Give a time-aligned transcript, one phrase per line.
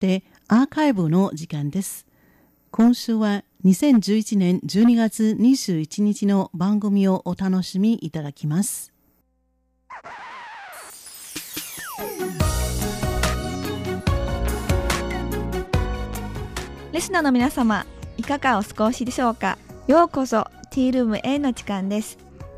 [0.00, 2.06] ってアーカイブの時間です。
[2.70, 8.94] 今週は2011年12月21日の番組をお楽しみいただきます。
[16.92, 17.84] リスナーの皆様、
[18.16, 19.58] いかがお過ごしでしょうか？
[19.86, 22.16] ようこそティールーム A の時間です。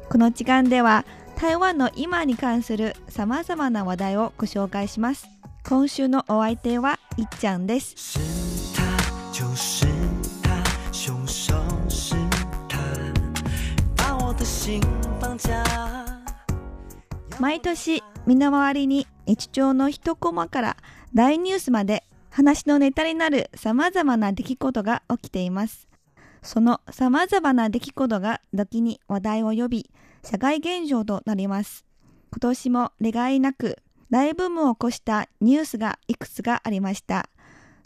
[0.08, 1.04] この時間では
[1.36, 5.26] 台湾の今に関する様々な話題をご紹介します。
[5.64, 8.18] 今週のお相手はいっちゃんです。
[17.38, 20.76] 毎年身の回りに日常の一コマから
[21.12, 25.88] 大ニュースまで話のネタになる様々な出来事が起きています。
[26.42, 29.90] その様々な出来事が時に話題を呼び、
[30.24, 31.84] 社会現象となります。
[32.30, 33.78] 今年も例外なく
[34.12, 37.30] 大ブームを起こしたニュースがいくつかありました。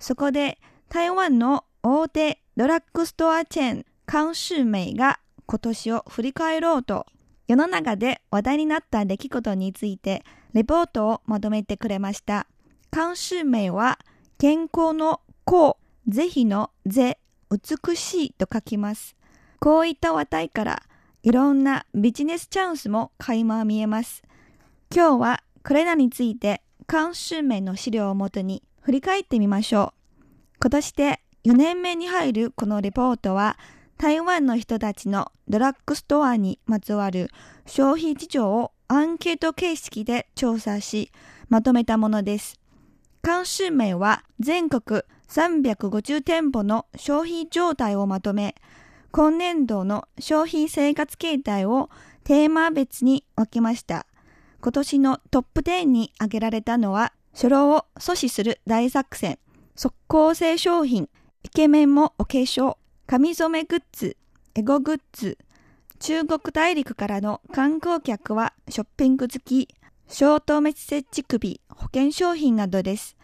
[0.01, 0.59] そこで
[0.89, 7.07] 台湾の大手ドラッグストアチェーン、カンシュメイが今年を振り返ろうと、
[7.47, 12.49] 世の中で話題になった出来事についてレポートをまとめてくれました。
[12.91, 14.01] カンシュメイは
[14.37, 17.19] 健康の幸、是非の是、
[17.53, 19.15] 美しいと書きます。
[19.61, 20.83] こういった話題から
[21.23, 24.25] いろんなビジネスチャンスも垣間見えます。
[24.93, 30.27] 今日はこれらについて監修名の資料をもとに振り返ってみましょう。
[30.61, 33.59] 今年で4年目に入るこのレポートは
[33.99, 37.31] 台湾の人たちのドラッグストアにまつわる
[37.67, 41.11] 消費事情をアンケート形式で調査し
[41.49, 42.61] まとめたものです。
[43.25, 48.55] 監修名は全国350店舗の消費状態をまとめ
[49.11, 51.91] 今年度の消費生活形態を
[52.23, 54.07] テーマ別に分けました。
[54.61, 59.39] 今年のトップ10に挙げられたのは、初老を阻止する大作戦、
[59.75, 61.09] 速攻性商品、
[61.43, 64.17] イケメンもお化粧、髪染めグッズ、
[64.55, 65.39] エゴグッズ、
[65.99, 69.69] 中国大陸からの観光客はショッピング好き、
[70.09, 73.17] ショートメッセージ首、保険商品などです。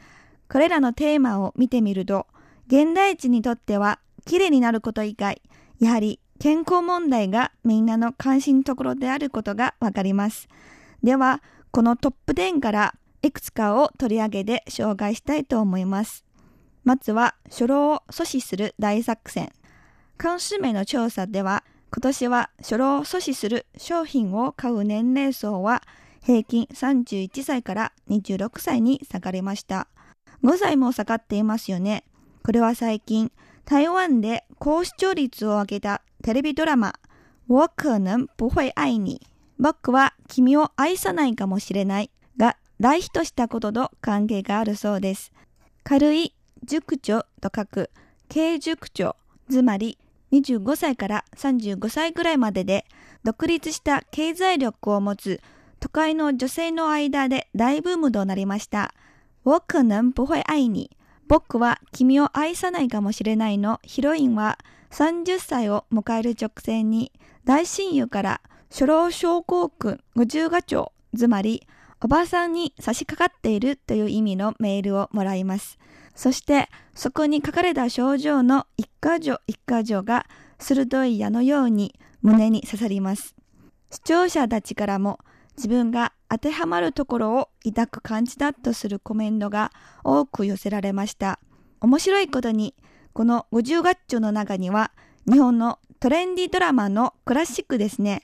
[0.49, 2.27] これらのテーマを見てみると、
[2.67, 5.43] 現代人にとっては綺麗になること以外、
[5.81, 10.49] やはり健康問題がみんなの関心ところであることがわかります。
[11.03, 16.25] では、このトップ10からいくつかを取り上げて紹介したいと思います。
[16.85, 19.53] まずは、初老を阻止する大作戦。
[20.23, 21.65] 監視名の調査では、
[21.95, 25.83] 今年は初老を阻止する商品を買う年齢層は
[26.23, 29.89] 平均31歳から26歳に下がりました。
[30.43, 32.05] 5歳も下がっていますよね。
[32.45, 33.31] これは最近、
[33.67, 36.95] 台湾で高視聴率を上げたテレビドラマ、
[37.47, 39.21] 我可能不会愛你
[39.59, 45.33] 僕は君を愛さないかもしれないが大ヒットしたことと関係があるそうです。
[45.85, 47.91] 軽い熟女と書く
[48.33, 49.15] 軽熟女、
[49.51, 49.99] つまり
[50.33, 52.87] 25歳から35歳ぐらいまでで
[53.25, 55.41] 独立した経済力を持つ
[55.81, 58.95] 都会の女性の間で大ブームとなりました。
[59.45, 60.91] 我可能不会愛你。
[61.29, 64.59] 僕は君を愛さないかもしれないのヒロインは
[64.91, 67.11] 30歳を迎える直前に
[67.45, 68.41] 大親友から
[68.73, 71.67] 初老症候群50ガチョウ、つまり、
[72.01, 75.79] おばあさんに差し掛かっているという意味のメールをもらいます。
[76.15, 80.25] そして、そこに書かれた症状の一箇条一箇条が
[80.59, 83.37] 鋭い矢のように胸に刺さります。
[83.91, 85.19] 視聴者たちからも
[85.59, 89.71] 自分が当てはまるところを抱く感じだとするコメントが
[90.03, 91.41] 多く寄せられました。
[91.83, 92.75] 面白いことに、
[93.13, 94.93] この50ガッチョの中には
[95.31, 98.23] 日本のトレンディドラマのクラシックですね。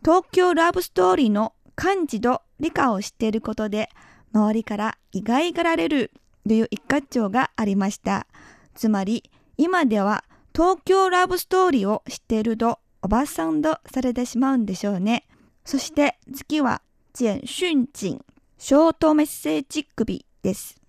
[0.00, 3.88] 東京ラブストーリーの漢字と理科を知っていることで、
[4.32, 6.12] 周りから意外がられる
[6.46, 8.26] という一括帳がありました。
[8.74, 15.26] つまり、今では東京ラブストーリーを知っているとおばさんとされてしまうんでしょうね。
[15.64, 16.82] そして次は、
[17.12, 18.24] 簡瞬人、
[18.56, 20.80] ショートメッセージ首です。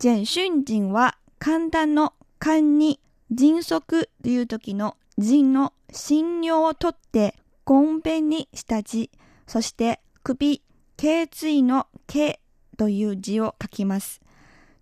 [0.00, 3.00] 簡瞬人は簡単の勘に
[3.30, 7.34] 迅速という時の人の信用をとって
[7.68, 9.10] ごんべんにした字、
[9.46, 10.62] そして首、
[10.96, 12.40] 頸椎の頸
[12.78, 14.22] という字を書きます。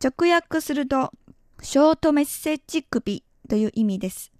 [0.00, 1.10] 直訳すると、
[1.60, 4.30] ショートメッセージ首という意味です。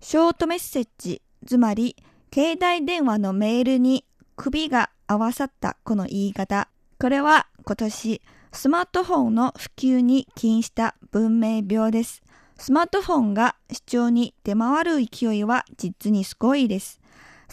[0.00, 1.94] ショートメッセージ、つまり、
[2.34, 4.04] 携帯電話のメールに
[4.34, 6.68] 首が合わさったこの言い方。
[6.98, 8.20] これは今年、
[8.50, 12.24] スマートフォンの普及に起因した文明病です。
[12.58, 17.01] スマートフォンが視聴に出回る勢いは実にすごいです。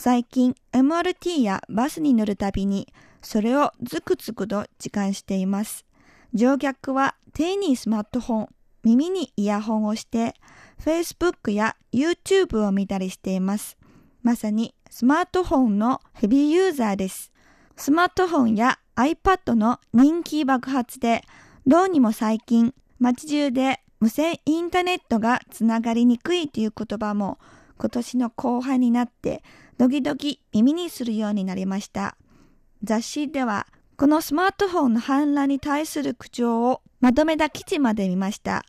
[0.02, 2.88] 最近 MRT やバスに乗るたびに
[3.22, 5.86] それをズクズクと時間しています。
[6.34, 8.48] 乗客は手にスマートフォン、
[8.86, 10.36] 耳にイヤホンをして
[10.82, 13.78] Facebook や YouTube を見たりしています。
[14.24, 17.34] まさにスマートフォンのヘビーユーザーです。
[17.76, 21.26] スマートフォンや iPad の人気爆発で、
[21.68, 27.38] どうにも最近街中で無線インターネットがつながりにくいという言葉も
[27.78, 29.44] 今年の後半になって
[29.80, 32.18] ドキドキ耳にするようになりました。
[32.84, 33.66] 雑誌では
[33.96, 38.66] このスマートフォンの反乱に対する口調をまとめた記事まで見ました。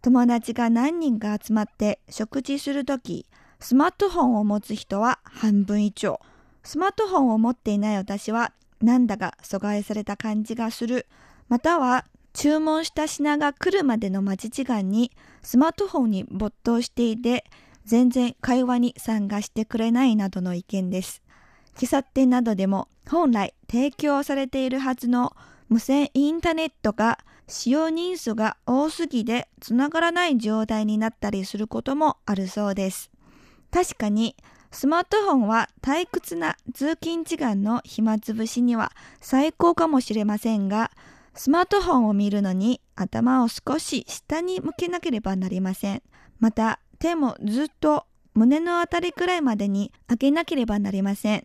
[0.00, 3.26] 友達が何人か集まって食事するとき、
[3.58, 6.20] スマートフォンを持つ人は半分以上。
[6.62, 11.08] スマートフォンを持っていない私はなんだか阻害された感じがする。
[11.48, 15.10] または注文した品が来るまでの待ち時間に
[15.42, 17.44] スマートフォンに没頭していて
[17.84, 21.22] 全然会話に参加してくれないなどの意見です。
[21.76, 25.36] 喫茶店などでも本来提供されているはずの
[25.68, 33.10] 無線インターネットが使用人数が多すぎでつながらない状態になったりすることもあるそうです。
[33.70, 34.36] 確かに
[34.70, 40.90] スマートフォンは退屈な通勤時間の暇つぶしには最高かもしれませんが、
[41.34, 46.02] スマートフォンを見るのに頭を少し下に向けなければなりません。
[46.40, 51.44] また手もずっと胸のあたりくらいまでに開けなければなりません。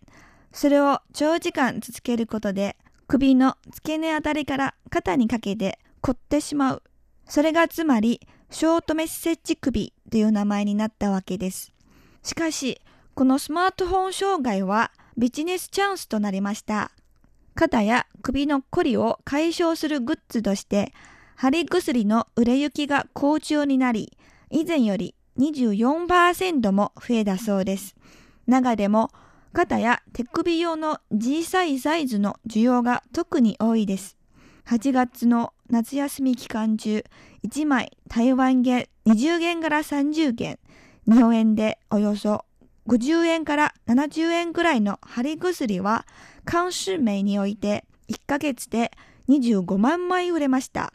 [0.53, 2.77] それを長時間続けることで
[3.07, 6.83] 首の付け根あたりから肩にかけて凝ってしまう。
[7.27, 11.73] それがつまり、ショートメッセージ首という名前になったわけです。
[12.23, 12.81] しかし、
[13.13, 16.91] このスマートフォン障害はビジネスチャンスとなりました。
[17.53, 20.93] 肩や首のこりを解消するグッズとして、
[21.35, 24.17] 貼り薬の売れ行きが好調になり、
[24.49, 27.95] 以前より24%も増えたそうです。
[28.45, 29.09] 中でも、
[29.53, 34.17] 肩や手首用の小さいサイズの需要が特に多いです。
[34.67, 37.03] 8月の夏休み期間中、
[37.47, 40.59] 1枚台湾元20元から30元、
[41.07, 42.45] 日本円でおよそ
[42.87, 46.05] 50円から70円くらいの貼り薬は、
[46.51, 48.91] 監視名において1ヶ月で
[49.29, 50.93] 25万枚売れました。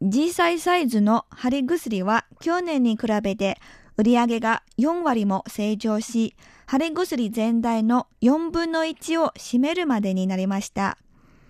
[0.00, 3.58] 小さいサイズの貼り薬は去年に比べて
[4.04, 6.34] 売上が4割も成長し、
[6.66, 10.98] 貼り薬全体の4分の1を占めるまでになりました。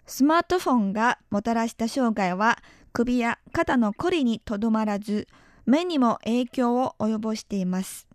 [0.07, 2.59] スマートフォンがもたらした障害は
[2.93, 5.29] 首や肩のこりにとどまらず、
[5.65, 8.07] 目にも影響を及ぼしています。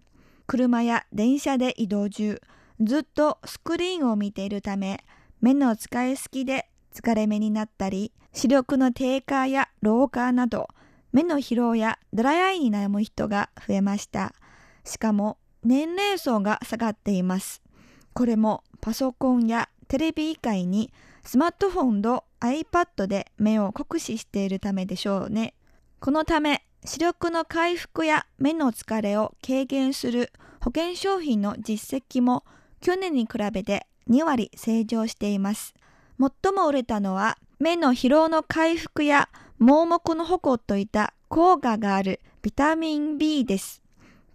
[0.46, 2.40] 車や電車で移動中、
[2.80, 5.04] ずっとスクリーンを見ているため、
[5.42, 10.68] 目の使いすぎで疲れ目になったり、視力の低下や老化など、
[11.12, 14.34] 目の疲労やドライアイに悩む人が増えました。
[14.84, 17.62] しかも、年齢層が下がっています。
[18.14, 20.92] これもパソコンやテレビ以外に
[21.24, 25.54] スマートフォンと iPad で目を酷使しているためでしょうね。
[26.00, 30.32] このため、視力の回復や目の疲れを軽減する
[30.62, 32.46] 保険商品の実績も
[32.82, 35.74] 去年に比べて2割成長しています。
[36.20, 43.82] 最も売れたのは目の疲労の回復や盲目の保護といった効果があるビタミン B です。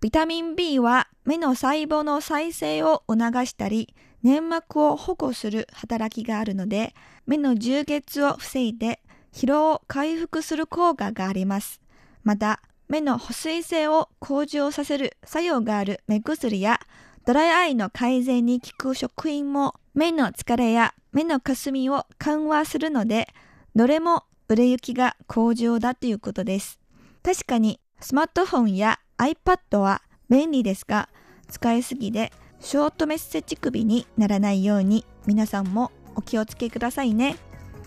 [0.01, 9.01] ビタミン B は目の細胞の再生を促したり粘膜を保護する働きがあるので、目の充血を防いで
[9.33, 11.81] 疲労を回復する効果があります。
[12.25, 16.81] また、目の保水性を向上させる作用がある目薬や
[17.25, 23.29] ドライアイの改善に効く食品も目の疲れや目のかすみを緩和するので、
[23.75, 26.79] どれも売れ行きが向上だということです。
[27.23, 31.09] 確かにスマートフォンや iPad は便利ですが、
[31.49, 32.31] 使いすぎで
[32.61, 37.37] ショートメッセージ首にならないように皆さんもお気をつけくださいね。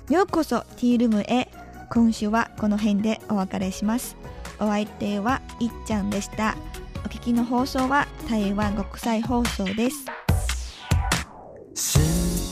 [0.09, 1.51] ようこそティールームへ。
[1.91, 4.17] 今週はこの辺でお別れします。
[4.59, 6.57] お相手はいっちゃんでした。
[7.05, 10.05] お聞きの放送は台湾国際放送です。
[11.75, 11.99] 是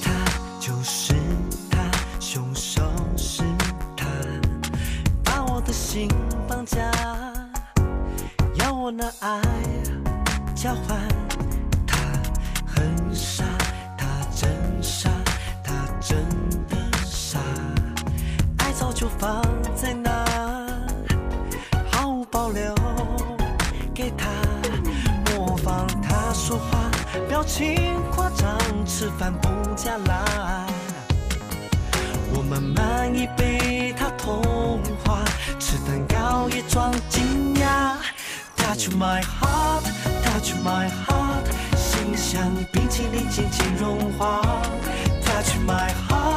[0.04, 0.12] 他
[0.60, 1.23] 就是
[5.94, 6.10] 心
[6.48, 6.80] 绑架
[8.56, 9.40] 要我拿爱
[10.56, 10.98] 交换
[11.86, 12.00] 他
[12.66, 13.46] 很傻，
[13.96, 14.50] 他真
[14.82, 15.12] 傻，
[15.64, 16.18] 他真
[16.68, 17.38] 的傻，
[18.58, 19.40] 爱早就放
[19.76, 20.10] 在那，
[21.92, 22.74] 毫无保留
[23.94, 24.28] 给他，
[25.32, 26.90] 模仿他说话，
[27.30, 28.58] 表情夸张，
[28.88, 30.73] 吃饭不加辣。
[32.36, 34.42] 我们满意被他同
[35.04, 35.24] 化，
[35.60, 37.96] 吃蛋糕也装惊讶。
[38.56, 39.84] Touch my heart,
[40.24, 41.46] touch my heart.
[41.76, 44.42] 心像冰淇淋渐渐融化
[45.24, 46.23] ，Touch my heart。